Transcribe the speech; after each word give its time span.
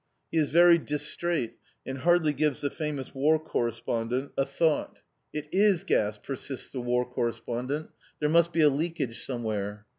He 0.31 0.39
is 0.39 0.49
very 0.49 0.79
distrait 0.79 1.57
and 1.85 1.99
hardly 1.99 2.33
gives 2.33 2.61
the 2.61 2.71
famous 2.71 3.13
War 3.13 3.37
Correspondent 3.37 4.31
a 4.35 4.47
thought. 4.47 5.01
"It 5.31 5.47
is 5.51 5.83
gas!" 5.83 6.17
persists 6.17 6.71
the 6.71 6.81
War 6.81 7.07
Correspondent. 7.07 7.91
"There 8.19 8.27
must 8.27 8.51
be 8.51 8.61
a 8.61 8.69
leakage 8.69 9.23
somewhere." 9.23 9.85